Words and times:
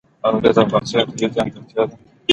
اوړي 0.27 0.49
د 0.55 0.57
افغانستان 0.65 0.97
یوه 1.03 1.09
طبیعي 1.15 1.29
ځانګړتیا 1.35 1.83
ده. 1.89 1.95